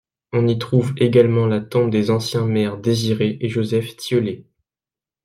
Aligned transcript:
On 0.33 0.47
y 0.47 0.57
trouve 0.57 0.95
également 0.97 1.45
la 1.45 1.61
tombe 1.61 1.91
des 1.91 2.09
anciens 2.09 2.47
maires 2.47 2.75
Désiré 2.79 3.37
et 3.39 3.49
Joseph 3.49 3.95
Thieullet. 3.97 4.47